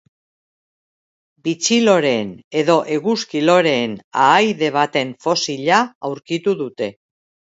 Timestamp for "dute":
6.63-6.89